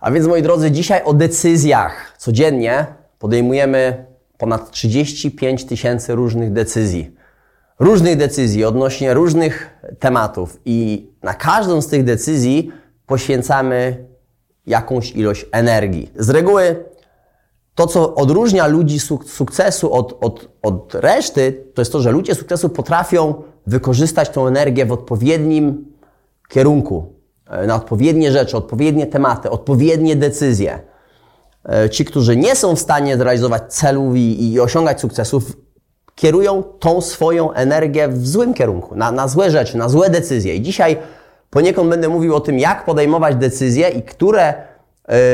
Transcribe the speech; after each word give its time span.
A 0.00 0.10
więc 0.10 0.26
moi 0.26 0.42
drodzy, 0.42 0.70
dzisiaj 0.70 1.02
o 1.04 1.14
decyzjach. 1.14 2.14
Codziennie 2.18 2.86
podejmujemy 3.18 4.06
ponad 4.38 4.70
35 4.70 5.64
tysięcy 5.64 6.14
różnych 6.14 6.52
decyzji. 6.52 7.14
Różnych 7.78 8.16
decyzji 8.16 8.64
odnośnie 8.64 9.14
różnych 9.14 9.80
tematów 9.98 10.60
i 10.64 11.08
na 11.22 11.34
każdą 11.34 11.82
z 11.82 11.86
tych 11.86 12.04
decyzji 12.04 12.72
poświęcamy 13.06 14.06
jakąś 14.66 15.12
ilość 15.12 15.46
energii. 15.52 16.12
Z 16.16 16.30
reguły 16.30 16.84
to, 17.74 17.86
co 17.86 18.14
odróżnia 18.14 18.66
ludzi 18.66 19.00
sukcesu 19.26 19.92
od, 19.92 20.18
od, 20.20 20.48
od 20.62 20.94
reszty, 20.94 21.64
to 21.74 21.80
jest 21.80 21.92
to, 21.92 22.00
że 22.00 22.10
ludzie 22.10 22.34
sukcesu 22.34 22.68
potrafią 22.68 23.34
wykorzystać 23.66 24.28
tą 24.28 24.46
energię 24.46 24.86
w 24.86 24.92
odpowiednim 24.92 25.86
kierunku, 26.48 27.19
na 27.66 27.74
odpowiednie 27.74 28.32
rzeczy, 28.32 28.56
odpowiednie 28.56 29.06
tematy, 29.06 29.50
odpowiednie 29.50 30.16
decyzje. 30.16 30.78
E, 31.68 31.90
ci, 31.90 32.04
którzy 32.04 32.36
nie 32.36 32.56
są 32.56 32.76
w 32.76 32.78
stanie 32.78 33.16
zrealizować 33.16 33.62
celów 33.74 34.16
i, 34.16 34.52
i 34.52 34.60
osiągać 34.60 35.00
sukcesów, 35.00 35.56
kierują 36.14 36.62
tą 36.62 37.00
swoją 37.00 37.52
energię 37.52 38.08
w 38.08 38.26
złym 38.26 38.54
kierunku, 38.54 38.96
na, 38.96 39.12
na 39.12 39.28
złe 39.28 39.50
rzeczy, 39.50 39.78
na 39.78 39.88
złe 39.88 40.10
decyzje. 40.10 40.54
I 40.54 40.62
dzisiaj 40.62 40.96
poniekąd 41.50 41.90
będę 41.90 42.08
mówił 42.08 42.34
o 42.34 42.40
tym, 42.40 42.58
jak 42.58 42.84
podejmować 42.84 43.36
decyzje 43.36 43.88
i 43.88 44.02
które 44.02 44.54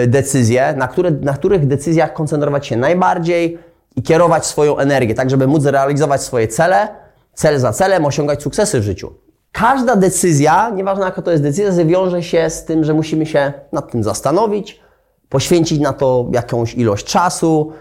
y, 0.04 0.06
decyzje, 0.06 0.74
na, 0.76 0.88
które, 0.88 1.10
na 1.10 1.32
których 1.32 1.66
decyzjach 1.66 2.12
koncentrować 2.12 2.66
się 2.66 2.76
najbardziej 2.76 3.58
i 3.96 4.02
kierować 4.02 4.46
swoją 4.46 4.78
energię, 4.78 5.14
tak 5.14 5.30
żeby 5.30 5.46
móc 5.46 5.64
realizować 5.64 6.22
swoje 6.22 6.48
cele, 6.48 6.88
cel 7.34 7.58
za 7.58 7.72
celem, 7.72 8.04
osiągać 8.04 8.42
sukcesy 8.42 8.80
w 8.80 8.82
życiu. 8.82 9.25
Każda 9.58 9.96
decyzja, 9.96 10.70
nieważne 10.70 11.04
jaka 11.04 11.22
to 11.22 11.30
jest 11.30 11.42
decyzja, 11.42 11.84
wiąże 11.84 12.22
się 12.22 12.50
z 12.50 12.64
tym, 12.64 12.84
że 12.84 12.94
musimy 12.94 13.26
się 13.26 13.52
nad 13.72 13.90
tym 13.90 14.02
zastanowić, 14.02 14.80
poświęcić 15.28 15.80
na 15.80 15.92
to 15.92 16.26
jakąś 16.32 16.74
ilość 16.74 17.06
czasu, 17.06 17.72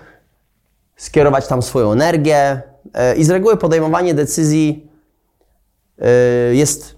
skierować 0.95 1.47
tam 1.47 1.61
swoją 1.61 1.91
energię. 1.91 2.61
E, 2.93 3.15
I 3.15 3.23
z 3.23 3.29
reguły 3.29 3.57
podejmowanie 3.57 4.13
decyzji 4.13 4.89
e, 6.01 6.55
jest, 6.55 6.95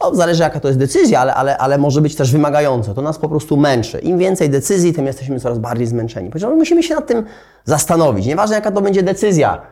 no, 0.00 0.14
zależy 0.14 0.42
jaka 0.42 0.60
to 0.60 0.68
jest 0.68 0.80
decyzja, 0.80 1.20
ale, 1.20 1.34
ale, 1.34 1.58
ale 1.58 1.78
może 1.78 2.00
być 2.00 2.16
też 2.16 2.32
wymagające. 2.32 2.94
To 2.94 3.02
nas 3.02 3.18
po 3.18 3.28
prostu 3.28 3.56
męczy. 3.56 3.98
Im 3.98 4.18
więcej 4.18 4.50
decyzji, 4.50 4.92
tym 4.92 5.06
jesteśmy 5.06 5.40
coraz 5.40 5.58
bardziej 5.58 5.86
zmęczeni. 5.86 6.28
Powiedziałem, 6.28 6.58
musimy 6.58 6.82
się 6.82 6.94
nad 6.94 7.06
tym 7.06 7.24
zastanowić. 7.64 8.26
Nieważne 8.26 8.56
jaka 8.56 8.72
to 8.72 8.80
będzie 8.80 9.02
decyzja. 9.02 9.62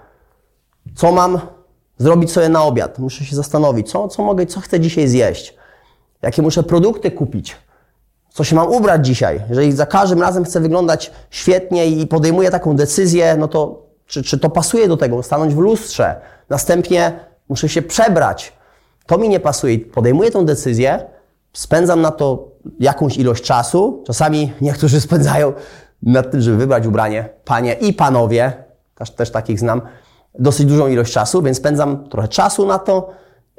Co 0.95 1.13
mam 1.13 1.41
zrobić 1.99 2.33
sobie 2.33 2.49
na 2.49 2.63
obiad? 2.65 2.99
Muszę 2.99 3.25
się 3.25 3.37
zastanowić, 3.37 3.91
co, 3.91 4.09
co 4.09 4.23
mogę, 4.23 4.47
co 4.47 4.61
chcę 4.61 4.81
dzisiaj 4.81 5.09
zjeść? 5.09 5.55
Jakie 6.23 6.43
muszę 6.43 6.63
produkty 6.63 7.11
kupić? 7.11 7.57
co 8.35 8.45
się 8.45 8.57
mam 8.57 8.73
ubrać 8.73 9.07
dzisiaj. 9.07 9.41
Jeżeli 9.49 9.73
za 9.73 9.87
każdym 9.87 10.21
razem 10.21 10.45
chcę 10.45 10.61
wyglądać 10.61 11.11
świetnie 11.31 11.87
i 11.87 12.07
podejmuję 12.07 12.51
taką 12.51 12.77
decyzję, 12.77 13.37
no 13.39 13.49
to 13.49 13.83
czy, 14.07 14.23
czy 14.23 14.39
to 14.39 14.51
pasuje 14.51 14.89
do 14.89 14.97
tego? 14.97 15.23
Stanąć 15.23 15.55
w 15.55 15.59
lustrze. 15.59 16.21
Następnie 16.49 17.21
muszę 17.49 17.69
się 17.69 17.83
przebrać. 17.83 18.53
To 19.07 19.19
mi 19.19 19.29
nie 19.29 19.41
pasuje. 19.41 19.79
Podejmuję 19.79 20.31
tę 20.31 20.45
decyzję, 20.45 21.07
spędzam 21.53 22.01
na 22.01 22.11
to 22.11 22.49
jakąś 22.81 23.17
ilość 23.17 23.45
czasu. 23.45 24.03
Czasami 24.07 24.53
niektórzy 24.61 25.01
spędzają 25.09 25.53
nad 26.03 26.31
tym, 26.31 26.41
żeby 26.41 26.57
wybrać 26.57 26.87
ubranie. 26.87 27.29
Panie 27.45 27.73
i 27.73 27.93
panowie, 27.93 28.53
też, 28.95 29.11
też 29.11 29.31
takich 29.31 29.59
znam, 29.59 29.81
dosyć 30.39 30.67
dużą 30.67 30.89
ilość 30.89 31.13
czasu, 31.13 31.43
więc 31.43 31.57
spędzam 31.57 32.09
trochę 32.09 32.29
czasu 32.29 32.67
na 32.67 32.79
to, 32.79 33.11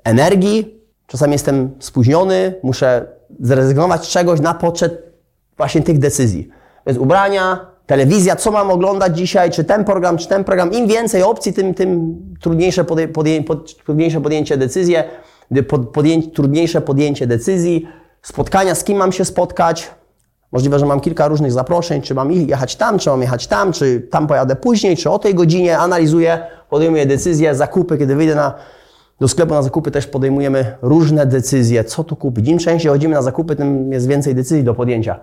energii. 0.04 0.82
Czasami 1.08 1.34
jestem 1.34 1.72
spóźniony, 1.80 2.56
muszę 2.64 3.08
zrezygnować 3.40 4.06
z 4.06 4.08
czegoś 4.08 4.40
na 4.40 4.54
poczet 4.54 5.14
właśnie 5.58 5.82
tych 5.82 6.00
decyzji. 6.00 6.50
Więc 6.88 7.00
ubrania, 7.00 7.72
telewizja, 7.86 8.36
co 8.36 8.52
mam 8.52 8.72
oglądać 8.72 9.18
dzisiaj, 9.18 9.52
czy 9.52 9.64
ten 9.64 9.86
program, 9.86 10.18
czy 10.18 10.28
ten 10.28 10.44
program. 10.44 10.72
Im 10.72 10.88
więcej 10.88 11.24
opcji, 11.24 11.54
tym, 11.54 11.74
tym 11.74 12.20
trudniejsze, 12.42 12.84
podję, 12.84 13.44
pod, 13.44 13.78
trudniejsze 13.78 14.22
podjęcie 14.22 14.58
decyzji, 14.58 14.96
trudniejsze 16.34 16.82
podjęcie 16.82 17.28
decyzji, 17.28 17.88
spotkania, 18.22 18.76
z 18.76 18.84
kim 18.84 18.98
mam 18.98 19.12
się 19.12 19.26
spotkać. 19.26 19.92
Możliwe, 20.56 20.80
że 20.80 20.86
mam 20.86 21.00
kilka 21.00 21.28
różnych 21.28 21.52
zaproszeń, 21.52 22.02
czy 22.02 22.14
mam 22.14 22.32
jechać 22.32 22.76
tam, 22.76 23.00
czy 23.00 23.10
mam 23.10 23.22
jechać 23.22 23.48
tam, 23.48 23.72
czy 23.72 24.08
tam 24.12 24.28
pojadę 24.28 24.56
później, 24.56 24.98
czy 24.98 25.10
o 25.10 25.20
tej 25.20 25.36
godzinie, 25.36 25.78
analizuję, 25.78 26.40
podejmuję 26.70 27.06
decyzje, 27.06 27.56
zakupy, 27.56 27.98
kiedy 27.98 28.16
wyjdę 28.16 28.36
na 28.36 28.54
do 29.20 29.28
sklepu 29.28 29.54
na 29.54 29.62
zakupy 29.62 29.92
też 29.92 30.08
podejmujemy 30.08 30.78
różne 30.82 31.26
decyzje, 31.26 31.84
co 31.84 32.04
tu 32.04 32.16
kupić. 32.16 32.48
Im 32.48 32.58
częściej 32.58 32.92
chodzimy 32.92 33.16
na 33.16 33.22
zakupy, 33.22 33.56
tym 33.56 33.92
jest 33.92 34.08
więcej 34.08 34.36
decyzji 34.36 34.64
do 34.64 34.74
podjęcia. 34.74 35.20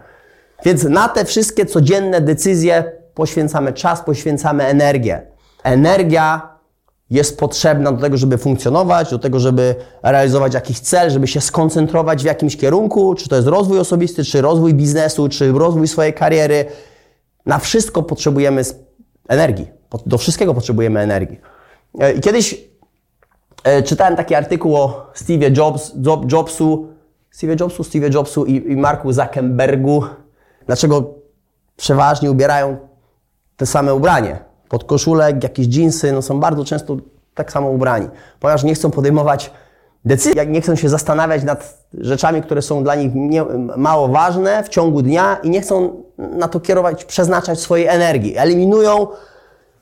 Więc 0.64 0.84
na 0.84 1.08
te 1.08 1.24
wszystkie 1.24 1.66
codzienne 1.66 2.20
decyzje 2.20 2.92
poświęcamy 3.14 3.72
czas, 3.72 4.00
poświęcamy 4.00 4.64
energię. 4.64 5.22
Energia 5.62 6.51
jest 7.12 7.38
potrzebna 7.38 7.92
do 7.92 8.00
tego, 8.00 8.16
żeby 8.16 8.38
funkcjonować, 8.38 9.10
do 9.10 9.18
tego, 9.18 9.40
żeby 9.40 9.74
realizować 10.02 10.54
jakiś 10.54 10.80
cel, 10.80 11.10
żeby 11.10 11.26
się 11.26 11.40
skoncentrować 11.40 12.22
w 12.22 12.26
jakimś 12.26 12.56
kierunku, 12.56 13.14
czy 13.14 13.28
to 13.28 13.36
jest 13.36 13.48
rozwój 13.48 13.78
osobisty, 13.78 14.24
czy 14.24 14.40
rozwój 14.40 14.74
biznesu, 14.74 15.28
czy 15.28 15.52
rozwój 15.52 15.88
swojej 15.88 16.14
kariery. 16.14 16.64
Na 17.46 17.58
wszystko 17.58 18.02
potrzebujemy 18.02 18.62
energii. 19.28 19.70
Do 20.06 20.18
wszystkiego 20.18 20.54
potrzebujemy 20.54 21.00
energii. 21.00 21.40
I 22.16 22.20
kiedyś 22.20 22.72
E, 23.64 23.82
czytałem 23.82 24.16
taki 24.16 24.34
artykuł 24.34 24.76
o 24.76 25.10
Steve 25.14 25.50
Jobs, 25.56 25.92
Job, 26.06 26.32
Jobsu, 26.32 26.88
Steve 27.30 27.56
Jobsu, 27.60 27.84
Steve 27.84 28.08
Jobsu 28.08 28.44
i, 28.44 28.72
i 28.72 28.76
Marku 28.76 29.12
Zuckerbergu. 29.12 30.04
Dlaczego 30.66 31.14
przeważnie 31.76 32.30
ubierają 32.30 32.76
te 33.56 33.66
same 33.66 33.94
ubranie? 33.94 34.38
Pod 34.72 34.84
koszulek, 34.84 35.42
jakieś 35.42 35.66
dżinsy, 35.66 36.12
no 36.12 36.22
są 36.22 36.40
bardzo 36.40 36.64
często 36.64 36.96
tak 37.34 37.52
samo 37.52 37.70
ubrani. 37.70 38.08
Ponieważ 38.40 38.64
nie 38.64 38.74
chcą 38.74 38.90
podejmować 38.90 39.50
decyzji, 40.04 40.40
nie 40.48 40.60
chcą 40.60 40.76
się 40.76 40.88
zastanawiać 40.88 41.42
nad 41.42 41.78
rzeczami, 41.94 42.42
które 42.42 42.62
są 42.62 42.82
dla 42.82 42.94
nich 42.94 43.10
nie, 43.14 43.44
mało 43.76 44.08
ważne 44.08 44.64
w 44.64 44.68
ciągu 44.68 45.02
dnia 45.02 45.36
i 45.42 45.50
nie 45.50 45.60
chcą 45.60 46.02
na 46.18 46.48
to 46.48 46.60
kierować, 46.60 47.04
przeznaczać 47.04 47.60
swojej 47.60 47.86
energii. 47.86 48.36
Eliminują 48.36 49.06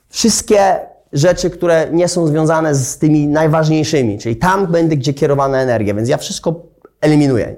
wszystkie 0.09 0.79
rzeczy, 1.13 1.49
które 1.49 1.87
nie 1.91 2.07
są 2.07 2.27
związane 2.27 2.75
z 2.75 2.97
tymi 2.97 3.27
najważniejszymi, 3.27 4.19
czyli 4.19 4.35
tam 4.35 4.67
będę, 4.67 4.95
gdzie 4.95 5.13
kierowana 5.13 5.61
energia, 5.61 5.93
więc 5.93 6.09
ja 6.09 6.17
wszystko 6.17 6.55
eliminuję. 7.01 7.55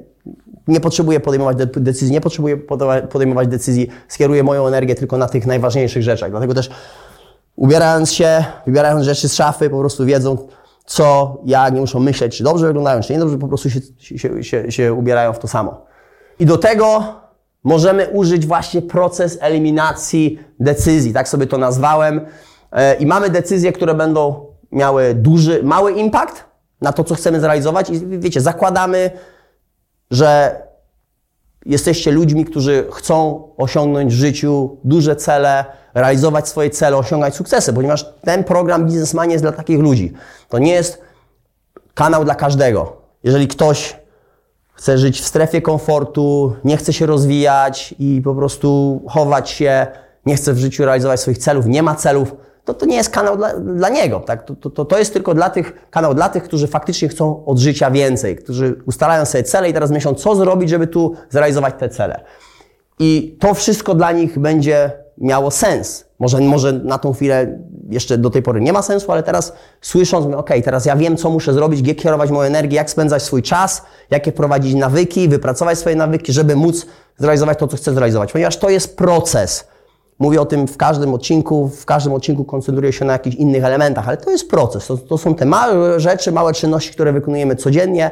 Nie 0.68 0.80
potrzebuję 0.80 1.20
podejmować 1.20 1.58
decyzji, 1.76 2.12
nie 2.12 2.22
potrzebuję 2.22 2.58
podejmować 3.12 3.48
decyzji, 3.48 3.90
skieruję 4.08 4.44
moją 4.44 4.68
energię 4.68 4.96
tylko 4.96 5.18
na 5.18 5.28
tych 5.28 5.46
najważniejszych 5.46 6.04
rzeczach. 6.04 6.32
Dlatego 6.32 6.54
też 6.54 6.70
ubierając 7.56 8.12
się, 8.14 8.46
wybierając 8.66 9.06
rzeczy 9.06 9.30
z 9.30 9.36
szafy, 9.36 9.70
po 9.70 9.80
prostu 9.80 10.06
wiedzą, 10.06 10.48
co, 10.86 11.38
jak, 11.46 11.74
nie 11.74 11.82
muszą 11.82 12.00
myśleć, 12.00 12.38
czy 12.38 12.44
dobrze 12.44 12.68
wyglądają, 12.68 13.02
czy 13.02 13.14
nie 13.14 13.20
dobrze, 13.20 13.38
po 13.38 13.48
prostu 13.48 13.70
się, 13.70 13.80
się, 14.00 14.44
się, 14.44 14.72
się 14.72 14.94
ubierają 14.94 15.34
w 15.34 15.40
to 15.40 15.48
samo. 15.48 15.86
I 16.40 16.46
do 16.46 16.58
tego 16.58 17.04
możemy 17.64 18.10
użyć 18.10 18.46
właśnie 18.46 18.82
proces 18.82 19.38
eliminacji 19.42 20.40
decyzji, 20.60 21.14
tak 21.14 21.30
sobie 21.30 21.48
to 21.48 21.58
nazwałem. 21.58 22.22
E, 22.72 22.96
i 22.96 23.06
mamy 23.06 23.30
decyzje, 23.30 23.72
które 23.72 23.94
będą 23.94 24.46
miały 24.72 25.14
duży, 25.14 25.64
mały 25.64 25.92
impact 25.92 26.44
na 26.82 26.94
to, 26.94 27.04
co 27.04 27.16
chcemy 27.16 27.40
zrealizować 27.40 27.90
i 27.90 28.00
wiecie, 28.20 28.42
zakładamy, 28.42 29.12
że 30.12 30.56
jesteście 31.66 32.12
ludźmi, 32.12 32.46
którzy 32.46 32.88
chcą 32.92 33.48
osiągnąć 33.58 34.14
w 34.14 34.18
życiu 34.18 34.78
duże 34.84 35.16
cele, 35.16 35.66
realizować 35.94 36.48
swoje 36.48 36.70
cele, 36.70 36.98
osiągać 36.98 37.36
sukcesy, 37.36 37.74
ponieważ 37.74 38.06
ten 38.22 38.44
program 38.44 38.86
Biznesman 38.86 39.32
jest 39.32 39.44
dla 39.44 39.52
takich 39.52 39.80
ludzi. 39.80 40.14
To 40.50 40.60
nie 40.60 40.72
jest 40.72 41.02
kanał 41.94 42.24
dla 42.26 42.36
każdego. 42.36 42.98
Jeżeli 43.24 43.48
ktoś 43.48 43.96
chce 44.74 44.98
żyć 44.98 45.22
w 45.22 45.26
strefie 45.26 45.62
komfortu, 45.62 46.56
nie 46.64 46.78
chce 46.78 46.94
się 46.94 47.06
rozwijać 47.06 47.96
i 48.00 48.22
po 48.24 48.36
prostu 48.36 49.02
chować 49.10 49.50
się, 49.50 49.88
nie 50.26 50.36
chce 50.36 50.54
w 50.54 50.58
życiu 50.58 50.86
realizować 50.86 51.20
swoich 51.20 51.38
celów, 51.38 51.66
nie 51.66 51.84
ma 51.84 51.96
celów, 51.96 52.36
to, 52.66 52.74
to 52.74 52.86
nie 52.86 52.96
jest 52.96 53.10
kanał 53.10 53.38
dla, 53.38 53.60
dla 53.60 53.90
niego. 53.90 54.20
Tak? 54.20 54.44
To, 54.44 54.70
to, 54.70 54.86
to 54.86 55.00
jest 55.00 55.14
tylko 55.14 55.34
dla 55.34 55.50
tych, 55.50 55.90
kanał 55.90 56.14
dla 56.14 56.30
tych, 56.30 56.44
którzy 56.44 56.68
faktycznie 56.68 57.08
chcą 57.10 57.46
od 57.46 57.60
życia 57.60 57.92
więcej, 57.92 58.36
którzy 58.36 58.76
ustalają 58.86 59.26
sobie 59.26 59.44
cele 59.44 59.70
i 59.70 59.74
teraz 59.74 59.92
myślą, 59.92 60.14
co 60.14 60.36
zrobić, 60.36 60.70
żeby 60.70 60.88
tu 60.88 61.16
zrealizować 61.30 61.74
te 61.80 61.90
cele. 61.90 62.24
I 63.00 63.38
to 63.40 63.54
wszystko 63.54 63.96
dla 63.96 64.12
nich 64.12 64.40
będzie 64.40 64.92
miało 65.18 65.52
sens. 65.52 66.06
Może, 66.20 66.42
może 66.42 66.74
na 66.74 66.98
tą 66.98 67.14
chwilę 67.14 67.60
jeszcze 67.90 68.18
do 68.18 68.30
tej 68.30 68.42
pory 68.42 68.62
nie 68.62 68.74
ma 68.74 68.82
sensu, 68.82 69.12
ale 69.12 69.24
teraz 69.24 69.54
słysząc, 69.82 70.36
ok, 70.36 70.50
teraz 70.64 70.86
ja 70.86 70.96
wiem, 70.96 71.18
co 71.18 71.30
muszę 71.30 71.54
zrobić, 71.54 71.88
jak 71.88 71.98
kierować 71.98 72.32
moją 72.32 72.48
energię, 72.48 72.76
jak 72.76 72.90
spędzać 72.90 73.24
swój 73.24 73.42
czas, 73.42 73.82
jakie 74.12 74.32
prowadzić 74.32 74.76
nawyki, 74.76 75.30
wypracować 75.30 75.80
swoje 75.80 75.96
nawyki, 75.96 76.34
żeby 76.34 76.56
móc 76.56 76.86
zrealizować 77.18 77.60
to, 77.60 77.68
co 77.68 77.78
chcę 77.78 77.94
zrealizować. 77.94 78.32
Ponieważ 78.32 78.58
to 78.58 78.70
jest 78.70 78.98
proces. 78.98 79.73
Mówię 80.24 80.42
o 80.42 80.46
tym 80.46 80.68
w 80.68 80.78
każdym 80.78 81.14
odcinku, 81.14 81.68
w 81.68 81.86
każdym 81.86 82.14
odcinku 82.14 82.44
koncentruję 82.44 82.94
się 82.94 83.06
na 83.06 83.14
jakichś 83.14 83.36
innych 83.36 83.64
elementach, 83.64 84.08
ale 84.08 84.18
to 84.18 84.32
jest 84.32 84.50
proces. 84.50 84.88
To, 84.88 84.98
to 84.98 85.18
są 85.18 85.36
te 85.36 85.46
małe 85.46 86.00
rzeczy, 86.00 86.32
małe 86.32 86.54
czynności, 86.54 86.92
które 86.92 87.14
wykonujemy 87.14 87.56
codziennie. 87.56 88.12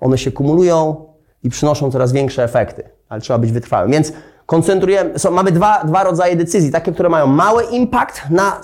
One 0.00 0.18
się 0.18 0.32
kumulują 0.32 1.06
i 1.42 1.50
przynoszą 1.50 1.90
coraz 1.90 2.12
większe 2.12 2.44
efekty, 2.44 2.90
ale 3.08 3.20
trzeba 3.20 3.38
być 3.38 3.52
wytrwałym. 3.52 3.90
Więc 3.90 4.12
koncentrujemy, 4.46 5.18
są, 5.18 5.30
mamy 5.30 5.52
dwa, 5.52 5.84
dwa 5.84 6.04
rodzaje 6.04 6.36
decyzji. 6.36 6.70
Takie, 6.70 6.92
które 6.92 7.08
mają 7.08 7.26
mały 7.26 7.64
impact 7.64 8.22
na 8.30 8.60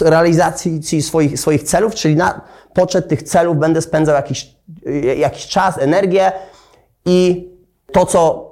realizacji 0.00 1.02
swoich, 1.02 1.40
swoich 1.40 1.62
celów, 1.62 1.94
czyli 1.94 2.16
na 2.16 2.40
poczet 2.74 3.08
tych 3.08 3.22
celów 3.22 3.56
będę 3.56 3.82
spędzał 3.82 4.14
jakiś, 4.14 4.56
jakiś 5.16 5.46
czas, 5.46 5.78
energię 5.78 6.32
i 7.04 7.48
to, 7.92 8.06
co 8.06 8.51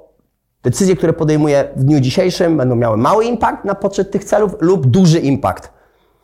decyzje, 0.63 0.95
które 0.95 1.13
podejmuję 1.13 1.67
w 1.75 1.83
dniu 1.83 1.99
dzisiejszym, 1.99 2.57
będą 2.57 2.75
miały 2.75 2.97
mały 2.97 3.25
impact 3.25 3.65
na 3.65 3.75
poczet 3.75 4.11
tych 4.11 4.23
celów 4.23 4.55
lub 4.59 4.87
duży 4.87 5.19
impact. 5.19 5.71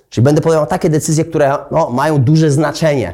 Czyli 0.10 0.26
będę 0.26 0.42
podejmował 0.42 0.70
takie 0.70 0.90
decyzje, 0.90 1.26
które 1.26 1.58
no, 1.72 1.90
mają 1.90 2.18
duże 2.18 2.52
znaczenie. 2.52 3.14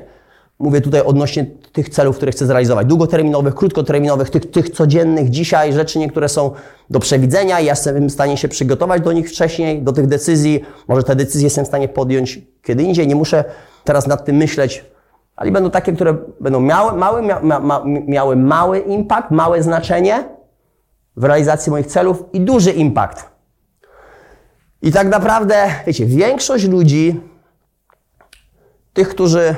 Mówię 0.60 0.82
tutaj 0.82 1.02
odnośnie 1.02 1.46
tych 1.72 1.90
celów, 1.90 2.18
które 2.18 2.32
chcę 2.32 2.46
zrealizować. 2.46 2.88
Długoterminowych, 2.88 3.56
krótkoterminowych, 3.56 4.30
tych, 4.30 4.52
tych 4.52 4.70
codziennych 4.70 5.30
dzisiaj 5.30 5.74
rzeczy 5.74 6.00
niektóre 6.00 6.30
są 6.30 6.52
do 6.90 7.00
przewidzenia 7.00 7.60
ja 7.60 7.72
jestem 7.72 8.08
w 8.08 8.12
stanie 8.12 8.38
się 8.38 8.48
przygotować 8.48 9.02
do 9.02 9.12
nich 9.12 9.30
wcześniej, 9.30 9.82
do 9.82 9.94
tych 9.94 10.08
decyzji. 10.08 10.62
Może 10.88 11.04
te 11.04 11.16
decyzje 11.16 11.44
jestem 11.44 11.66
w 11.66 11.68
stanie 11.68 11.88
podjąć 11.88 12.42
kiedy 12.64 12.84
indziej. 12.84 13.08
Nie 13.08 13.16
muszę 13.16 13.44
teraz 13.84 14.08
nad 14.08 14.26
tym 14.26 14.36
myśleć, 14.36 14.86
ale 15.36 15.52
będą 15.52 15.70
takie, 15.70 15.94
które 15.94 16.18
będą 16.40 16.60
miały 16.60 16.98
mały, 16.98 17.22
mia, 17.22 17.40
ma, 17.40 17.84
miały 17.86 18.36
mały 18.36 18.80
impact, 18.80 19.32
małe 19.32 19.64
znaczenie 19.64 20.24
w 21.16 21.24
realizacji 21.24 21.72
moich 21.72 21.88
celów 21.88 22.24
i 22.34 22.42
duży 22.42 22.72
impact. 22.72 23.26
I 24.82 24.92
tak 24.92 25.08
naprawdę, 25.08 25.66
wiecie, 25.88 26.06
większość 26.06 26.68
ludzi, 26.68 27.22
tych, 28.94 29.10
którzy 29.10 29.56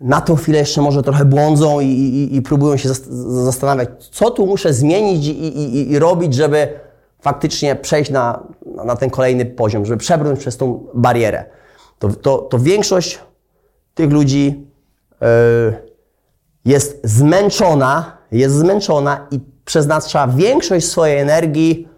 na 0.00 0.20
tą 0.20 0.36
chwilę 0.36 0.58
jeszcze 0.58 0.82
może 0.82 1.02
trochę 1.02 1.24
błądzą 1.24 1.80
i, 1.80 1.86
i, 1.86 2.36
i 2.36 2.42
próbują 2.42 2.76
się 2.76 2.88
zastanawiać, 3.44 3.88
co 4.10 4.30
tu 4.30 4.46
muszę 4.46 4.72
zmienić 4.72 5.26
i, 5.26 5.90
i, 5.92 5.98
robić, 5.98 6.34
żeby 6.34 6.68
faktycznie 7.20 7.76
przejść 7.76 8.10
na, 8.10 8.42
na 8.84 8.96
ten 8.96 9.10
kolejny 9.10 9.46
poziom, 9.46 9.86
żeby 9.86 9.98
przebrnąć 9.98 10.40
przez 10.40 10.56
tą 10.56 10.86
barierę. 10.94 11.44
To, 11.98 12.08
to, 12.08 12.38
to 12.38 12.58
większość 12.58 13.18
tych 13.94 14.10
ludzi 14.10 14.66
yy, 15.20 15.28
jest 16.64 17.00
zmęczona, 17.04 18.18
jest 18.32 18.54
zmęczona 18.54 19.26
i 19.30 19.40
przeznacza 19.68 20.28
większość 20.28 20.86
swojej 20.86 21.18
energii 21.18 21.88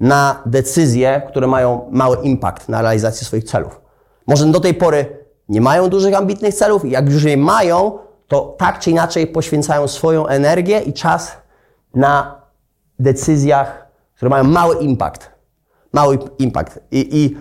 na 0.00 0.42
decyzje, 0.46 1.22
które 1.28 1.46
mają 1.46 1.88
mały 1.90 2.16
impact 2.16 2.68
na 2.68 2.82
realizację 2.82 3.26
swoich 3.26 3.44
celów. 3.44 3.80
Może 4.26 4.46
do 4.46 4.60
tej 4.60 4.74
pory 4.74 5.26
nie 5.48 5.60
mają 5.60 5.88
dużych, 5.88 6.14
ambitnych 6.14 6.54
celów. 6.54 6.84
Jak 6.84 7.10
już 7.10 7.24
je 7.24 7.36
mają, 7.36 7.98
to 8.28 8.56
tak 8.58 8.78
czy 8.78 8.90
inaczej 8.90 9.26
poświęcają 9.26 9.88
swoją 9.88 10.26
energię 10.26 10.80
i 10.80 10.92
czas 10.92 11.36
na 11.94 12.42
decyzjach, 12.98 13.86
które 14.16 14.28
mają 14.28 14.44
mały 14.44 14.76
impact. 14.76 15.30
Mały 15.92 16.18
impact. 16.38 16.78
I, 16.90 17.00
i, 17.24 17.36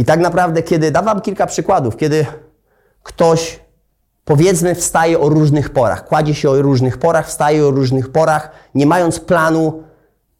i 0.00 0.04
tak 0.04 0.20
naprawdę, 0.20 0.62
kiedy, 0.62 0.90
dam 0.90 1.04
Wam 1.04 1.20
kilka 1.20 1.46
przykładów, 1.46 1.96
kiedy 1.96 2.26
ktoś, 3.02 3.60
powiedzmy, 4.26 4.74
wstaje 4.74 5.20
o 5.20 5.28
różnych 5.28 5.70
porach, 5.70 6.04
kładzie 6.04 6.34
się 6.34 6.50
o 6.50 6.62
różnych 6.62 6.98
porach, 6.98 7.28
wstaje 7.28 7.66
o 7.66 7.70
różnych 7.70 8.12
porach, 8.12 8.50
nie 8.74 8.86
mając 8.86 9.20
planu 9.20 9.82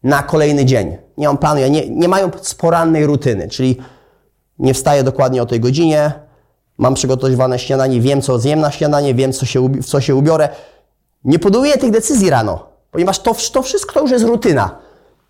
na 0.03 0.23
kolejny 0.23 0.65
dzień. 0.65 0.97
Nie 1.19 1.27
mam 1.27 1.39
planu, 1.39 1.61
nie, 1.61 1.91
nie 1.91 2.09
mają 2.09 2.31
porannej 2.59 3.07
rutyny, 3.07 3.49
czyli 3.49 3.77
nie 4.59 4.75
wstaje 4.75 5.03
dokładnie 5.03 5.43
o 5.43 5.47
tej 5.47 5.61
godzinie, 5.61 6.13
mam 6.79 6.95
przygotowane 6.95 7.59
śniadanie, 7.59 8.01
wiem 8.01 8.23
co 8.23 8.39
zjem 8.39 8.61
na 8.61 8.71
śniadanie, 8.71 9.15
wiem 9.15 9.33
co 9.33 9.47
się, 9.47 9.69
w 9.69 9.85
co 9.85 10.01
się 10.01 10.15
ubiorę. 10.15 10.49
Nie 11.25 11.39
podejmuję 11.39 11.79
tych 11.79 11.91
decyzji 11.91 12.31
rano, 12.31 12.67
ponieważ 12.91 13.19
to, 13.19 13.35
to 13.53 13.63
wszystko 13.63 13.95
to 13.95 14.01
już 14.01 14.11
jest 14.11 14.25
rutyna. 14.25 14.79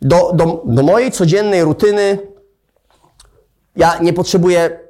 Do, 0.03 0.33
do, 0.35 0.63
do 0.65 0.83
mojej 0.83 1.13
codziennej 1.13 1.65
rutyny 1.65 2.19
ja 3.77 3.99
nie 3.99 4.13
potrzebuję 4.13 4.86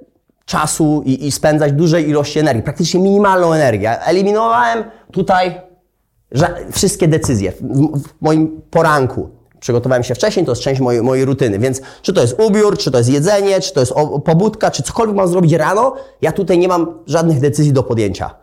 czasu 0.47 1.03
i, 1.05 1.27
i 1.27 1.33
spędzać 1.33 1.73
dużej 1.73 2.09
ilości 2.09 2.39
energii, 2.39 2.63
praktycznie 2.63 3.01
minimalną 3.01 3.53
energię. 3.53 4.01
Eliminowałem 4.01 4.85
tutaj 5.13 5.61
wszystkie 6.73 7.09
decyzje 7.09 7.53
w, 7.53 7.59
w 8.03 8.09
moim 8.21 8.63
poranku 8.71 9.31
przygotowałem 9.61 10.03
się 10.03 10.15
wcześniej, 10.15 10.47
to 10.47 10.53
jest 10.53 10.63
część 10.63 10.81
mojej, 10.81 11.03
mojej 11.03 11.25
rutyny. 11.25 11.59
Więc 11.59 11.81
czy 12.03 12.13
to 12.13 12.21
jest 12.21 12.41
ubiór, 12.41 12.79
czy 12.79 12.91
to 12.91 12.99
jest 12.99 13.11
jedzenie, 13.11 13.61
czy 13.61 13.75
to 13.75 13.81
jest 13.81 13.93
pobudka, 14.25 14.71
czy 14.71 14.83
cokolwiek 14.83 15.17
mam 15.17 15.29
zrobić 15.29 15.53
rano, 15.53 15.95
ja 16.23 16.33
tutaj 16.33 16.59
nie 16.59 16.69
mam 16.69 16.99
żadnych 17.07 17.41
decyzji 17.41 17.73
do 17.73 17.83
podjęcia. 17.83 18.35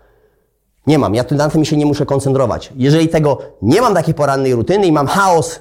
Nie 0.87 0.99
mam, 0.99 1.15
ja 1.15 1.23
na 1.31 1.49
tym 1.49 1.65
się 1.65 1.77
nie 1.77 1.85
muszę 1.85 2.05
koncentrować. 2.05 2.73
Jeżeli 2.75 3.09
tego 3.09 3.37
nie 3.61 3.81
mam 3.81 3.93
takiej 3.93 4.13
porannej 4.13 4.55
rutyny 4.55 4.87
i 4.87 4.91
mam 4.91 5.07
chaos 5.07 5.59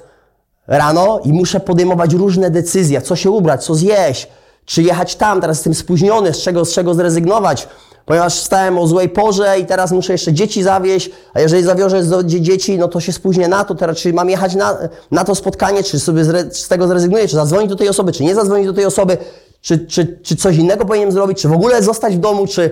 rano 0.67 1.19
i 1.25 1.33
muszę 1.33 1.59
podejmować 1.59 2.13
różne 2.13 2.51
decyzje, 2.51 3.01
co 3.01 3.15
się 3.15 3.29
ubrać, 3.29 3.65
co 3.65 3.75
zjeść, 3.75 4.27
czy 4.65 4.83
jechać 4.83 5.15
tam, 5.15 5.41
teraz 5.41 5.57
jestem 5.57 5.73
spóźniony, 5.73 6.33
z 6.33 6.41
czego, 6.41 6.65
z 6.65 6.73
czego 6.73 6.93
zrezygnować, 6.93 7.67
ponieważ 8.05 8.39
wstałem 8.39 8.77
o 8.77 8.87
złej 8.87 9.09
porze 9.09 9.59
i 9.59 9.65
teraz 9.65 9.91
muszę 9.91 10.11
jeszcze 10.11 10.33
dzieci 10.33 10.63
zawieźć, 10.63 11.09
a 11.33 11.39
jeżeli 11.39 11.63
zawiozę 11.63 12.21
dzieci, 12.25 12.77
no 12.77 12.87
to 12.87 12.99
się 12.99 13.13
spóźnię 13.13 13.47
na 13.47 13.65
to, 13.65 13.75
teraz 13.75 13.97
czy 13.97 14.13
mam 14.13 14.29
jechać 14.29 14.55
na, 14.55 14.77
na 15.11 15.23
to 15.23 15.35
spotkanie, 15.35 15.83
czy 15.83 15.99
sobie 15.99 16.23
z 16.51 16.67
tego 16.67 16.87
zrezygnuję, 16.87 17.27
czy 17.27 17.35
zadzwonić 17.35 17.69
do 17.69 17.75
tej 17.75 17.89
osoby, 17.89 18.11
czy 18.11 18.23
nie 18.23 18.35
zadzwonić 18.35 18.67
do 18.67 18.73
tej 18.73 18.85
osoby, 18.85 19.17
czy, 19.61 19.79
czy, 19.79 20.19
czy 20.23 20.35
coś 20.35 20.57
innego 20.57 20.85
powinienem 20.85 21.11
zrobić, 21.11 21.41
czy 21.41 21.47
w 21.47 21.53
ogóle 21.53 21.83
zostać 21.83 22.15
w 22.15 22.19
domu, 22.19 22.47
czy... 22.47 22.71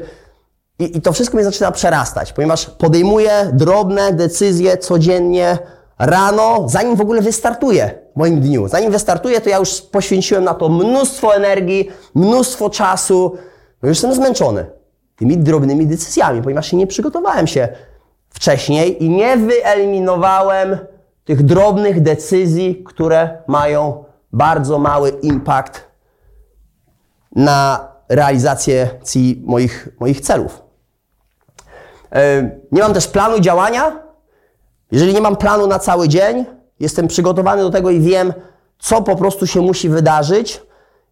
I, 0.80 0.98
I 0.98 1.02
to 1.02 1.14
wszystko 1.14 1.38
mnie 1.38 1.44
zaczyna 1.44 1.72
przerastać, 1.72 2.34
ponieważ 2.34 2.66
podejmuję 2.66 3.52
drobne 3.54 4.14
decyzje 4.14 4.78
codziennie, 4.78 5.58
rano, 6.02 6.70
zanim 6.70 6.96
w 6.96 7.02
ogóle 7.02 7.22
wystartuję 7.22 7.92
w 8.16 8.20
moim 8.20 8.42
dniu. 8.42 8.68
Zanim 8.68 8.92
wystartuję, 8.92 9.42
to 9.42 9.50
ja 9.50 9.58
już 9.58 9.82
poświęciłem 9.82 10.44
na 10.44 10.54
to 10.54 10.70
mnóstwo 10.70 11.36
energii, 11.36 11.90
mnóstwo 12.16 12.70
czasu, 12.70 13.38
no 13.84 13.90
już 13.90 13.98
jestem 13.98 14.14
zmęczony 14.14 14.66
tymi 15.16 15.38
drobnymi 15.38 15.88
decyzjami, 15.88 16.42
ponieważ 16.42 16.74
nie 16.74 16.88
przygotowałem 16.88 17.48
się 17.48 17.68
wcześniej 18.30 19.04
i 19.04 19.10
nie 19.10 19.38
wyeliminowałem 19.38 20.78
tych 21.26 21.44
drobnych 21.44 22.02
decyzji, 22.02 22.84
które 22.84 23.44
mają 23.48 24.04
bardzo 24.34 24.80
mały 24.80 25.10
impact 25.10 25.88
na 27.36 27.88
realizację 28.10 28.90
moich, 29.42 29.90
moich 30.00 30.22
celów. 30.22 30.62
E, 32.12 32.50
nie 32.72 32.82
mam 32.82 32.94
też 32.94 33.08
planu 33.08 33.40
działania. 33.40 34.11
Jeżeli 34.92 35.14
nie 35.14 35.22
mam 35.22 35.36
planu 35.36 35.68
na 35.68 35.80
cały 35.80 36.08
dzień, 36.08 36.46
jestem 36.80 37.08
przygotowany 37.08 37.62
do 37.62 37.70
tego 37.70 37.90
i 37.90 38.00
wiem, 38.00 38.34
co 38.80 39.02
po 39.02 39.16
prostu 39.16 39.48
się 39.48 39.62
musi 39.62 39.90
wydarzyć. 39.90 40.62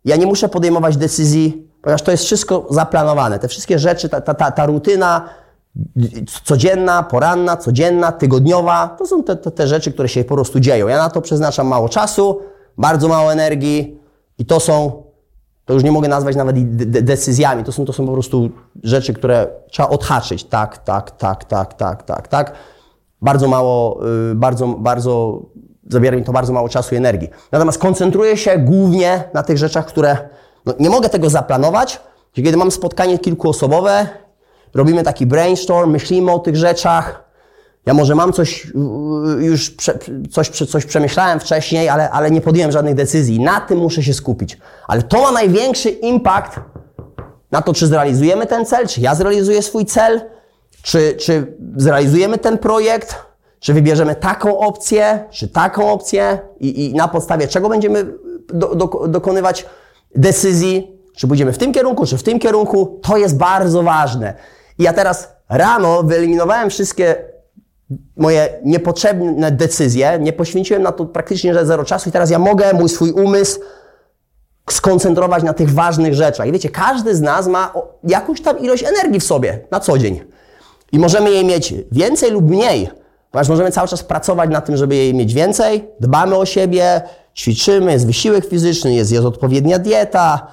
Ja 0.05 0.15
nie 0.15 0.25
muszę 0.25 0.49
podejmować 0.49 0.97
decyzji 0.97 1.69
ponieważ 1.81 2.01
to 2.01 2.11
jest 2.11 2.23
wszystko 2.23 2.67
zaplanowane. 2.69 3.39
Te 3.39 3.47
wszystkie 3.47 3.79
rzeczy, 3.79 4.09
ta, 4.09 4.21
ta, 4.21 4.33
ta, 4.33 4.51
ta 4.51 4.65
rutyna 4.65 5.29
codzienna, 6.43 7.03
poranna, 7.03 7.57
codzienna, 7.57 8.11
tygodniowa, 8.11 8.95
to 8.99 9.05
są 9.05 9.23
te, 9.23 9.35
te, 9.35 9.51
te 9.51 9.67
rzeczy, 9.67 9.91
które 9.91 10.09
się 10.09 10.23
po 10.23 10.35
prostu 10.35 10.59
dzieją. 10.59 10.87
Ja 10.87 10.97
na 10.97 11.09
to 11.09 11.21
przeznaczam 11.21 11.67
mało 11.67 11.89
czasu, 11.89 12.39
bardzo 12.77 13.07
mało 13.07 13.31
energii 13.31 13.99
i 14.37 14.45
to 14.45 14.59
są, 14.59 15.03
to 15.65 15.73
już 15.73 15.83
nie 15.83 15.91
mogę 15.91 16.07
nazwać 16.07 16.35
nawet 16.35 16.75
de 16.75 17.01
decyzjami, 17.01 17.63
to 17.63 17.71
są, 17.71 17.85
to 17.85 17.93
są 17.93 18.05
po 18.05 18.13
prostu 18.13 18.49
rzeczy, 18.83 19.13
które 19.13 19.47
trzeba 19.71 19.89
odhaczyć. 19.89 20.43
Tak, 20.43 20.77
tak, 20.77 21.11
tak, 21.11 21.45
tak, 21.45 21.73
tak, 21.73 22.03
tak, 22.03 22.27
tak. 22.27 22.53
Bardzo 23.21 23.47
mało, 23.47 23.99
yy, 24.29 24.35
bardzo, 24.35 24.67
bardzo, 24.67 25.41
zabiera 25.89 26.17
mi 26.17 26.23
to 26.23 26.31
bardzo 26.31 26.53
mało 26.53 26.69
czasu 26.69 26.95
i 26.95 26.97
energii. 26.97 27.29
Natomiast 27.51 27.77
koncentruję 27.77 28.37
się 28.37 28.57
głównie 28.57 29.23
na 29.33 29.43
tych 29.43 29.57
rzeczach, 29.57 29.85
które 29.85 30.17
no, 30.65 30.73
nie 30.79 30.89
mogę 30.89 31.09
tego 31.09 31.29
zaplanować, 31.29 31.99
kiedy 32.33 32.57
mam 32.57 32.71
spotkanie 32.71 33.19
kilkuosobowe, 33.19 34.07
robimy 34.75 35.03
taki 35.03 35.25
brainstorm, 35.25 35.91
myślimy 35.91 36.31
o 36.31 36.39
tych 36.39 36.55
rzeczach. 36.55 37.29
Ja 37.85 37.93
może 37.93 38.15
mam 38.15 38.33
coś, 38.33 38.65
yy, 39.35 39.45
już 39.45 39.69
prze, 39.69 39.99
coś, 40.31 40.49
coś 40.49 40.85
przemyślałem 40.85 41.39
wcześniej, 41.39 41.89
ale, 41.89 42.09
ale 42.09 42.31
nie 42.31 42.41
podjąłem 42.41 42.71
żadnych 42.71 42.95
decyzji. 42.95 43.39
Na 43.39 43.61
tym 43.61 43.77
muszę 43.77 44.03
się 44.03 44.13
skupić. 44.13 44.57
Ale 44.87 45.03
to 45.03 45.21
ma 45.21 45.31
największy 45.31 45.89
impact 45.89 46.59
na 47.51 47.61
to, 47.61 47.73
czy 47.73 47.87
zrealizujemy 47.87 48.45
ten 48.45 48.65
cel, 48.65 48.87
czy 48.87 49.01
ja 49.01 49.15
zrealizuję 49.15 49.61
swój 49.61 49.85
cel, 49.85 50.21
czy, 50.81 51.13
czy 51.13 51.57
zrealizujemy 51.77 52.37
ten 52.37 52.57
projekt, 52.57 53.15
czy 53.59 53.73
wybierzemy 53.73 54.15
taką 54.15 54.59
opcję, 54.59 55.23
czy 55.29 55.47
taką 55.47 55.91
opcję 55.91 56.39
i, 56.59 56.85
i 56.85 56.93
na 56.93 57.07
podstawie 57.07 57.47
czego 57.47 57.69
będziemy 57.69 58.05
do, 58.53 58.75
do, 58.75 58.87
dokonywać 59.07 59.65
decyzji, 60.15 60.99
czy 61.15 61.27
pójdziemy 61.27 61.53
w 61.53 61.57
tym 61.57 61.73
kierunku, 61.73 62.05
czy 62.05 62.17
w 62.17 62.23
tym 62.23 62.39
kierunku, 62.39 62.99
to 63.03 63.17
jest 63.17 63.37
bardzo 63.37 63.83
ważne. 63.83 64.33
I 64.79 64.83
ja 64.83 64.93
teraz 64.93 65.29
rano 65.49 66.03
wyeliminowałem 66.03 66.69
wszystkie 66.69 67.15
moje 68.17 68.49
niepotrzebne 68.65 69.51
decyzje, 69.51 70.19
nie 70.19 70.33
poświęciłem 70.33 70.83
na 70.83 70.91
to 70.91 71.05
praktycznie 71.05 71.53
że 71.53 71.65
zero 71.65 71.85
czasu 71.85 72.09
i 72.09 72.11
teraz 72.11 72.29
ja 72.29 72.39
mogę 72.39 72.73
mój 72.73 72.89
swój 72.89 73.11
umysł 73.11 73.59
skoncentrować 74.69 75.43
na 75.43 75.53
tych 75.53 75.73
ważnych 75.73 76.13
rzeczach. 76.13 76.47
I 76.47 76.51
wiecie, 76.51 76.69
każdy 76.69 77.15
z 77.15 77.21
nas 77.21 77.47
ma 77.47 77.73
jakąś 78.03 78.41
tam 78.41 78.59
ilość 78.59 78.83
energii 78.83 79.19
w 79.19 79.23
sobie 79.23 79.59
na 79.71 79.79
co 79.79 79.97
dzień. 79.97 80.21
I 80.91 80.99
możemy 80.99 81.31
jej 81.31 81.45
mieć 81.45 81.73
więcej 81.91 82.31
lub 82.31 82.49
mniej, 82.49 82.89
Ponieważ 83.31 83.49
możemy 83.49 83.71
cały 83.71 83.87
czas 83.87 84.03
pracować 84.03 84.49
na 84.49 84.61
tym, 84.61 84.77
żeby 84.77 84.95
jej 84.95 85.13
mieć 85.13 85.33
więcej, 85.33 85.87
dbamy 85.99 86.35
o 86.35 86.45
siebie, 86.45 87.01
ćwiczymy, 87.35 87.91
jest 87.91 88.07
wysiłek 88.07 88.45
fizyczny, 88.45 88.93
jest, 88.93 89.11
jest 89.11 89.25
odpowiednia 89.25 89.79
dieta, 89.79 90.47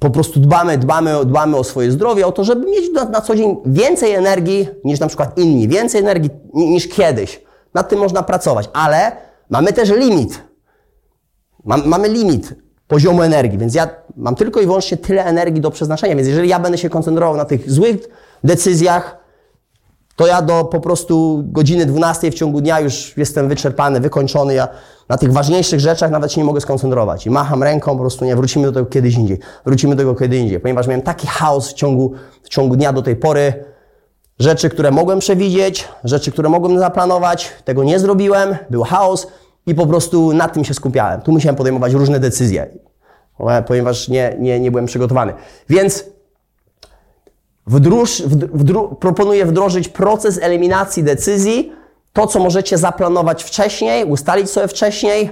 po 0.00 0.10
prostu 0.10 0.40
dbamy, 0.40 0.78
dbamy, 0.78 1.24
dbamy 1.24 1.56
o 1.56 1.64
swoje 1.64 1.90
zdrowie, 1.90 2.26
o 2.26 2.32
to, 2.32 2.44
żeby 2.44 2.66
mieć 2.66 2.92
na, 2.94 3.04
na 3.04 3.20
co 3.20 3.36
dzień 3.36 3.56
więcej 3.66 4.14
energii 4.14 4.68
niż 4.84 5.00
na 5.00 5.06
przykład 5.06 5.38
inni, 5.38 5.68
więcej 5.68 6.00
energii 6.00 6.30
niż 6.54 6.88
kiedyś. 6.88 7.42
Nad 7.74 7.88
tym 7.88 7.98
można 7.98 8.22
pracować, 8.22 8.70
ale 8.72 9.12
mamy 9.50 9.72
też 9.72 9.90
limit. 9.90 10.42
Mam, 11.64 11.88
mamy 11.88 12.08
limit 12.08 12.54
poziomu 12.88 13.22
energii, 13.22 13.58
więc 13.58 13.74
ja 13.74 13.88
mam 14.16 14.34
tylko 14.34 14.60
i 14.60 14.66
wyłącznie 14.66 14.96
tyle 14.96 15.24
energii 15.24 15.60
do 15.60 15.70
przeznaczenia, 15.70 16.16
więc 16.16 16.28
jeżeli 16.28 16.48
ja 16.48 16.58
będę 16.58 16.78
się 16.78 16.90
koncentrował 16.90 17.36
na 17.36 17.44
tych 17.44 17.70
złych 17.70 17.96
decyzjach, 18.44 19.19
to 20.20 20.26
ja 20.26 20.42
do 20.42 20.64
po 20.64 20.80
prostu 20.80 21.42
godziny 21.46 21.86
12 21.86 22.30
w 22.30 22.34
ciągu 22.34 22.60
dnia 22.60 22.80
już 22.80 23.16
jestem 23.16 23.48
wyczerpany, 23.48 24.00
wykończony. 24.00 24.54
Ja 24.54 24.68
na 25.08 25.18
tych 25.18 25.32
ważniejszych 25.32 25.80
rzeczach 25.80 26.10
nawet 26.10 26.32
się 26.32 26.40
nie 26.40 26.44
mogę 26.44 26.60
skoncentrować. 26.60 27.26
I 27.26 27.30
macham 27.30 27.62
ręką, 27.62 27.92
po 27.92 28.00
prostu 28.00 28.24
nie, 28.24 28.36
wrócimy 28.36 28.66
do 28.66 28.72
tego 28.72 28.86
kiedyś 28.86 29.14
indziej. 29.14 29.38
Wrócimy 29.64 29.96
do 29.96 30.02
tego 30.02 30.14
kiedy 30.14 30.36
indziej, 30.36 30.60
ponieważ 30.60 30.86
miałem 30.86 31.02
taki 31.02 31.26
chaos 31.26 31.70
w 31.70 31.72
ciągu, 31.72 32.12
w 32.42 32.48
ciągu 32.48 32.76
dnia 32.76 32.92
do 32.92 33.02
tej 33.02 33.16
pory. 33.16 33.64
Rzeczy, 34.38 34.70
które 34.70 34.90
mogłem 34.90 35.18
przewidzieć, 35.18 35.88
rzeczy, 36.04 36.32
które 36.32 36.48
mogłem 36.48 36.78
zaplanować, 36.78 37.50
tego 37.64 37.84
nie 37.84 37.98
zrobiłem, 37.98 38.56
był 38.70 38.82
chaos 38.82 39.26
i 39.66 39.74
po 39.74 39.86
prostu 39.86 40.32
nad 40.32 40.52
tym 40.52 40.64
się 40.64 40.74
skupiałem. 40.74 41.20
Tu 41.20 41.32
musiałem 41.32 41.56
podejmować 41.56 41.92
różne 41.92 42.20
decyzje, 42.20 42.66
ponieważ 43.66 44.08
nie, 44.08 44.36
nie, 44.38 44.60
nie 44.60 44.70
byłem 44.70 44.86
przygotowany. 44.86 45.32
Więc 45.68 46.04
Wdróż, 47.70 48.22
wdró, 48.52 48.88
proponuję 48.88 49.46
wdrożyć 49.46 49.88
proces 49.88 50.38
eliminacji 50.42 51.02
decyzji. 51.02 51.72
To, 52.12 52.26
co 52.26 52.38
możecie 52.38 52.78
zaplanować 52.78 53.44
wcześniej, 53.44 54.04
ustalić 54.04 54.50
sobie 54.50 54.68
wcześniej, 54.68 55.30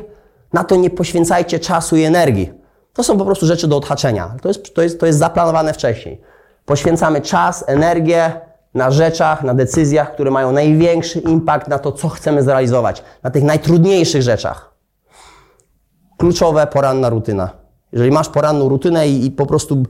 na 0.52 0.64
to 0.64 0.76
nie 0.76 0.90
poświęcajcie 0.90 1.58
czasu 1.58 1.96
i 1.96 2.02
energii. 2.02 2.52
To 2.92 3.02
są 3.02 3.18
po 3.18 3.24
prostu 3.24 3.46
rzeczy 3.46 3.68
do 3.68 3.76
odhaczenia. 3.76 4.34
To 4.42 4.48
jest, 4.48 4.74
to 4.74 4.82
jest, 4.82 5.00
to 5.00 5.06
jest 5.06 5.18
zaplanowane 5.18 5.72
wcześniej. 5.72 6.20
Poświęcamy 6.64 7.20
czas, 7.20 7.64
energię 7.66 8.32
na 8.74 8.90
rzeczach, 8.90 9.42
na 9.42 9.54
decyzjach, 9.54 10.14
które 10.14 10.30
mają 10.30 10.52
największy 10.52 11.18
impact 11.18 11.68
na 11.68 11.78
to, 11.78 11.92
co 11.92 12.08
chcemy 12.08 12.42
zrealizować. 12.42 13.02
Na 13.22 13.30
tych 13.30 13.42
najtrudniejszych 13.42 14.22
rzeczach. 14.22 14.74
Kluczowe, 16.18 16.66
poranna 16.66 17.08
rutyna. 17.10 17.50
Jeżeli 17.92 18.10
masz 18.10 18.28
poranną 18.28 18.68
rutynę 18.68 19.08
i, 19.08 19.26
i 19.26 19.30
po 19.30 19.46
prostu 19.46 19.82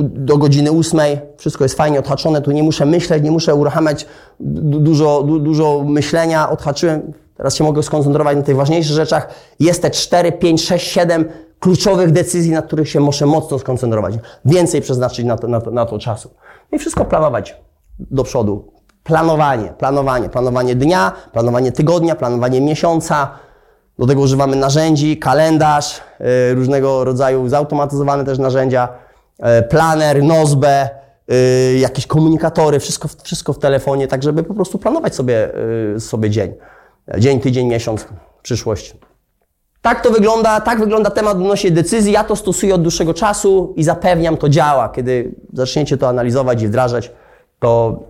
do 0.00 0.38
godziny 0.38 0.72
ósmej, 0.72 1.18
wszystko 1.36 1.64
jest 1.64 1.74
fajnie 1.74 1.98
odhaczone, 1.98 2.42
tu 2.42 2.50
nie 2.50 2.62
muszę 2.62 2.86
myśleć, 2.86 3.24
nie 3.24 3.30
muszę 3.30 3.54
uruchamiać 3.54 4.06
dużo, 4.40 5.22
dużo 5.22 5.84
myślenia, 5.86 6.50
odhaczyłem, 6.50 7.12
teraz 7.36 7.56
się 7.56 7.64
mogę 7.64 7.82
skoncentrować 7.82 8.36
na 8.36 8.42
tych 8.42 8.56
ważniejszych 8.56 8.96
rzeczach. 8.96 9.28
Jest 9.60 9.82
te 9.82 9.90
4, 9.90 10.32
5, 10.32 10.64
6, 10.64 10.92
7 10.92 11.24
kluczowych 11.58 12.12
decyzji, 12.12 12.52
na 12.52 12.62
których 12.62 12.88
się 12.88 13.00
muszę 13.00 13.26
mocno 13.26 13.58
skoncentrować, 13.58 14.14
więcej 14.44 14.80
przeznaczyć 14.80 15.24
na 15.24 15.36
to, 15.36 15.48
na 15.48 15.60
to, 15.60 15.70
na 15.70 15.86
to 15.86 15.98
czasu. 15.98 16.30
No 16.72 16.76
i 16.76 16.78
wszystko 16.78 17.04
planować 17.04 17.56
do 17.98 18.24
przodu. 18.24 18.72
Planowanie, 19.02 19.72
planowanie, 19.78 20.28
planowanie 20.28 20.74
dnia, 20.74 21.12
planowanie 21.32 21.72
tygodnia, 21.72 22.14
planowanie 22.14 22.60
miesiąca, 22.60 23.30
do 23.98 24.06
tego 24.06 24.20
używamy 24.20 24.56
narzędzi, 24.56 25.18
kalendarz, 25.18 26.00
yy, 26.20 26.54
różnego 26.54 27.04
rodzaju 27.04 27.48
zautomatyzowane 27.48 28.24
też 28.24 28.38
narzędzia. 28.38 28.88
E, 29.40 29.62
planer, 29.62 30.22
nozbę, 30.22 30.88
e, 31.28 31.34
jakieś 31.78 32.06
komunikatory, 32.06 32.80
wszystko, 32.80 33.08
wszystko 33.22 33.52
w 33.52 33.58
telefonie, 33.58 34.08
tak 34.08 34.22
żeby 34.22 34.42
po 34.42 34.54
prostu 34.54 34.78
planować 34.78 35.14
sobie, 35.14 35.50
e, 35.96 36.00
sobie 36.00 36.30
dzień. 36.30 36.54
Dzień, 37.18 37.40
tydzień, 37.40 37.66
miesiąc, 37.66 38.06
przyszłość. 38.42 38.96
Tak 39.82 40.02
to 40.02 40.10
wygląda, 40.10 40.60
tak 40.60 40.80
wygląda 40.80 41.10
temat 41.10 41.36
odnośnie 41.36 41.70
decyzji. 41.70 42.12
Ja 42.12 42.24
to 42.24 42.36
stosuję 42.36 42.74
od 42.74 42.82
dłuższego 42.82 43.14
czasu 43.14 43.74
i 43.76 43.84
zapewniam, 43.84 44.36
to 44.36 44.48
działa. 44.48 44.88
Kiedy 44.88 45.34
zaczniecie 45.52 45.96
to 45.96 46.08
analizować 46.08 46.62
i 46.62 46.68
wdrażać, 46.68 47.12
to, 47.60 48.00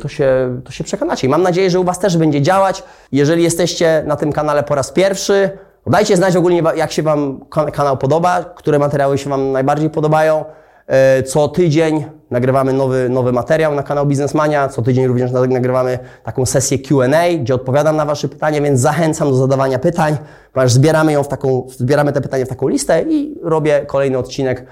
to, 0.00 0.08
się, 0.08 0.60
to 0.64 0.72
się 0.72 0.84
przekonacie. 0.84 1.26
I 1.26 1.30
mam 1.30 1.42
nadzieję, 1.42 1.70
że 1.70 1.80
u 1.80 1.84
Was 1.84 1.98
też 1.98 2.16
będzie 2.16 2.42
działać. 2.42 2.82
Jeżeli 3.12 3.42
jesteście 3.42 4.02
na 4.06 4.16
tym 4.16 4.32
kanale 4.32 4.62
po 4.62 4.74
raz 4.74 4.92
pierwszy, 4.92 5.50
dajcie 5.86 6.16
znać 6.16 6.36
ogólnie, 6.36 6.62
jak 6.76 6.92
się 6.92 7.02
Wam 7.02 7.40
kanał 7.72 7.96
podoba, 7.96 8.44
które 8.44 8.78
materiały 8.78 9.18
się 9.18 9.30
Wam 9.30 9.52
najbardziej 9.52 9.90
podobają. 9.90 10.44
E, 10.88 11.22
co 11.22 11.48
tydzień 11.48 12.04
nagrywamy 12.30 12.72
nowy, 12.72 13.08
nowy 13.08 13.32
materiał 13.32 13.74
na 13.74 13.82
kanał 13.82 14.06
Biznesmania. 14.06 14.68
Co 14.68 14.82
tydzień 14.82 15.06
również 15.06 15.32
nagrywamy 15.32 15.98
taką 16.24 16.46
sesję 16.46 16.78
Q&A, 16.78 17.38
gdzie 17.38 17.54
odpowiadam 17.54 17.96
na 17.96 18.04
Wasze 18.04 18.28
pytania, 18.28 18.60
więc 18.60 18.80
zachęcam 18.80 19.30
do 19.30 19.36
zadawania 19.36 19.78
pytań, 19.78 20.16
ponieważ 20.52 20.72
zbieramy 20.72 21.12
ją 21.12 21.22
w 21.22 21.28
taką, 21.28 21.66
zbieramy 21.70 22.12
te 22.12 22.20
pytania 22.20 22.44
w 22.44 22.48
taką 22.48 22.68
listę 22.68 23.02
i 23.02 23.34
robię 23.42 23.84
kolejny 23.86 24.18
odcinek 24.18 24.66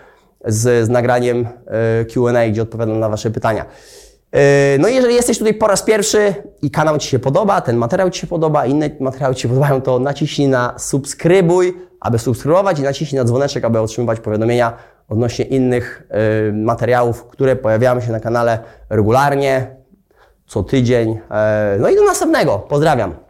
z, 0.45 0.87
z 0.87 0.89
nagraniem 0.89 1.49
e, 1.67 2.05
Q&A, 2.05 2.49
gdzie 2.49 2.63
odpowiadam 2.63 3.01
na 3.01 3.09
Wasze 3.09 3.31
pytania. 3.31 3.65
E, 4.33 4.79
no 4.79 4.89
i 4.89 4.95
jeżeli 4.95 5.15
jesteś 5.15 5.39
tutaj 5.39 5.55
po 5.55 5.67
raz 5.67 5.83
pierwszy 5.83 6.35
i 6.63 6.71
kanał 6.71 6.99
Ci 6.99 7.09
się 7.09 7.19
podoba, 7.19 7.61
ten 7.61 7.77
materiał 7.77 8.11
Ci 8.11 8.21
się 8.21 8.27
podoba, 8.27 8.67
inne 8.67 8.91
materiały 9.01 9.35
Ci 9.35 9.43
się 9.43 9.49
podobają, 9.49 9.81
to 9.83 9.99
naciśnij 9.99 10.49
na 10.49 10.75
subskrybuj, 10.79 11.75
aby 12.01 12.19
subskrybować 12.19 12.79
i 12.79 12.83
naciśnij 12.83 13.19
na 13.19 13.25
dzwoneczek, 13.25 13.65
aby 13.65 13.81
otrzymywać 13.81 14.21
powiadomienia 14.21 14.96
odnośnie 15.09 15.45
innych 15.45 16.03
y, 16.49 16.53
materiałów, 16.53 17.25
które 17.25 17.57
pojawiają 17.57 18.01
się 18.01 18.13
na 18.13 18.21
kanale 18.21 18.59
regularnie, 18.91 19.77
co 20.47 20.63
tydzień. 20.63 21.21
E, 21.31 21.77
no 21.81 21.89
i 21.89 21.97
do 21.97 22.05
następnego. 22.05 22.59
Pozdrawiam. 22.59 23.26